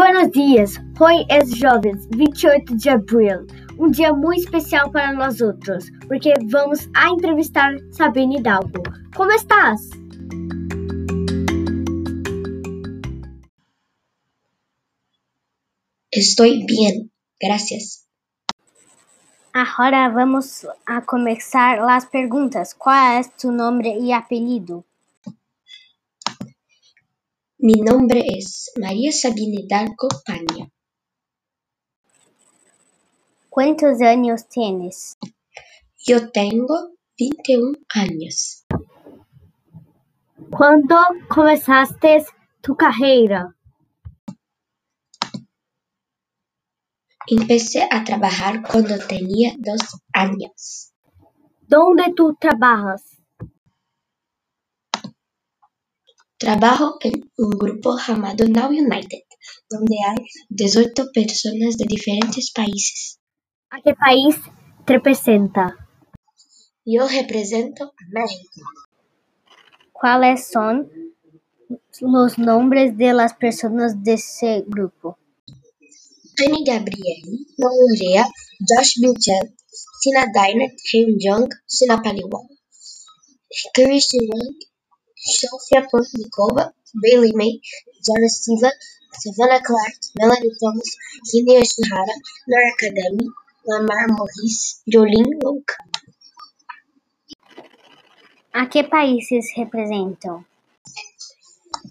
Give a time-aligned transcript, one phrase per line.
[0.00, 3.46] Buenos dias, hoje é jovens, 28 de abril,
[3.78, 8.82] um dia muito especial para nós outros, porque vamos a entrevistar Sabine Hidalgo.
[9.14, 9.78] Como estás?
[16.14, 18.06] Estou bem, gracias.
[19.52, 22.72] Agora vamos a começar as perguntas.
[22.72, 24.82] Qual é tu nome e apelido?
[27.62, 30.70] Mi nombre es María Sabine Hidalgo Paña.
[33.50, 35.18] Quantos anos tienes?
[35.98, 38.64] Yo tengo 21 años.
[40.50, 40.96] Quando
[41.28, 42.24] começaste
[42.62, 43.54] tu carreira?
[47.26, 50.94] Empecé a trabajar cuando tenía dos años.
[51.68, 53.19] Donde tu trabalhas?
[56.40, 59.24] Trabajo en un grupo llamado Now United,
[59.68, 63.20] donde hay 18 personas de diferentes países.
[63.68, 64.36] A que país
[64.86, 65.76] te representa?
[66.86, 68.62] Yo represento a México.
[69.92, 70.90] ¿Cuáles son
[72.00, 75.18] los nombres de las personas de ese grupo?
[76.38, 77.22] Annie Gabriel,
[77.58, 78.24] Norea,
[78.66, 79.54] Josh Mitchell,
[80.00, 82.48] Sina Dynat, Kim Jong, Sina Paliwal,
[83.74, 84.69] Christian Wang,
[85.20, 87.60] Sofia Portnikova, Bailey May,
[88.02, 88.70] Jana Silva,
[89.12, 90.96] Savannah Clark, Melanie Thomas,
[91.28, 92.14] Kenia Yoshihara,
[92.48, 93.26] Nora Kagami,
[93.66, 95.76] Lamar Morris, Jolene Louca.
[98.52, 100.44] A que países representam?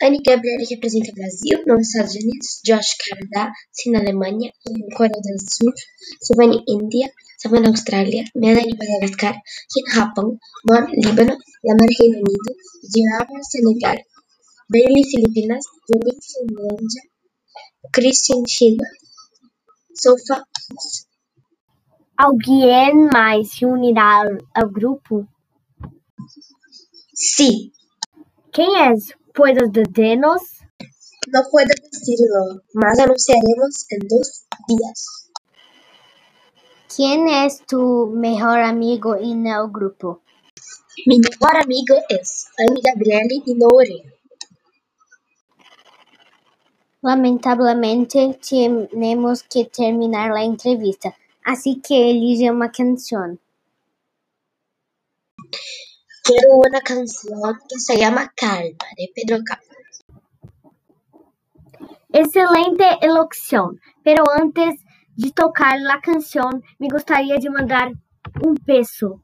[0.00, 4.52] Annie Gabriel representa Brasil nos Estados Unidos, Josh Canadá, Sina Alemanha,
[4.96, 5.72] Coreia do Sul,
[6.20, 7.10] Savannah Índia,
[7.44, 9.34] Savannah Austrália, Melanie Madagascar,
[9.70, 12.50] Kim Japão, Mon Líbano, Lamar Reino Unido,
[12.92, 13.98] Diaba Senegal,
[14.70, 17.02] Bailey Filipinas, Jolene Finlândia,
[17.92, 18.84] Christian China,
[19.94, 20.42] Sofa
[22.16, 24.22] Alguém mais se unirá
[24.54, 25.26] ao grupo?
[27.14, 27.72] Sí,
[28.52, 29.12] Quem és?
[29.34, 30.42] Puedes dizer-nos?
[31.32, 35.33] no puedo decirlo, mas anunciaremos en dos días.
[36.96, 40.20] Quem és tu melhor amigo en el grupo?
[41.06, 44.12] Mi mejor amigo es Annie Gabriele y Norea.
[47.02, 51.12] Lamentavelmente, temos que terminar a entrevista,
[51.44, 53.36] assim que elige uma canção.
[56.22, 59.74] Quiero una canción que se llama Calma, de Pedro Capó.
[62.12, 63.72] Excelente elocução,
[64.04, 64.83] pero antes
[65.16, 67.90] de tocar a canção, me gostaria de mandar
[68.44, 69.20] um beijo.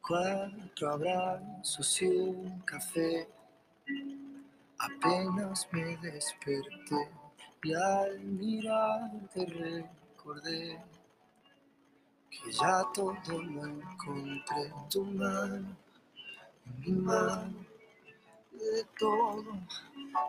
[0.00, 3.28] Cuatro abrazos y un café.
[4.78, 7.08] Apenas me desperté
[7.62, 10.80] y al mirarte recordé
[12.32, 15.76] que ya todo lo encontré en tu mano,
[16.66, 17.66] en mi mano,
[18.52, 19.52] de todo.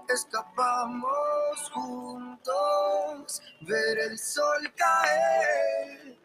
[0.10, 6.18] Escapamos juntos, ver el sol caer.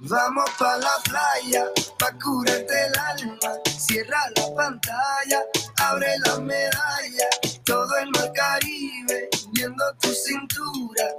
[0.00, 1.64] Vamos pa' la playa,
[1.98, 3.52] pa' curarte el alma.
[3.78, 5.42] Cierra la pantalla,
[5.82, 7.28] abre la medalla.
[7.64, 11.16] Todo el mar Caribe, viendo tu cintura.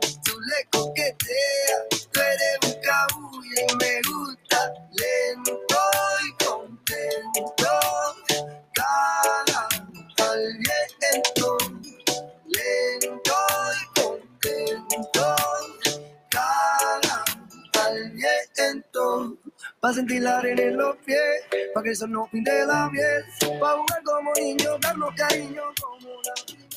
[19.81, 23.23] Pa' sentir la arena en los pies, pa' que eso no pinte la piel.
[23.59, 26.69] Pa' jugar como niños, darnos cariño como la primera.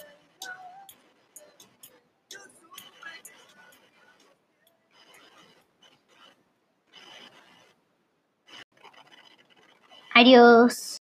[10.15, 10.99] Adiós.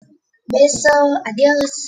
[0.48, 1.88] Beso, adiós.